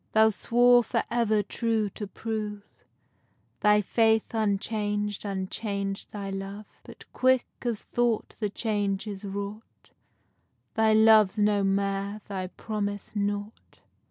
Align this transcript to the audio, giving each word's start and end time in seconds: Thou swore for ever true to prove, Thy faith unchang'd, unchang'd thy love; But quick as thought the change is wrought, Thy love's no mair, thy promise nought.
Thou 0.13 0.31
swore 0.31 0.83
for 0.83 1.03
ever 1.11 1.43
true 1.43 1.87
to 1.91 2.07
prove, 2.07 2.63
Thy 3.59 3.81
faith 3.81 4.33
unchang'd, 4.33 5.23
unchang'd 5.23 6.07
thy 6.11 6.31
love; 6.31 6.65
But 6.81 7.05
quick 7.13 7.45
as 7.63 7.83
thought 7.83 8.35
the 8.39 8.49
change 8.49 9.05
is 9.05 9.23
wrought, 9.23 9.91
Thy 10.73 10.91
love's 10.93 11.37
no 11.37 11.63
mair, 11.63 12.19
thy 12.27 12.47
promise 12.47 13.15
nought. 13.15 13.81